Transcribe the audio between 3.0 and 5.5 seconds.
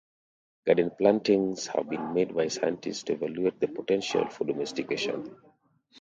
to evaluate the potential for domestication.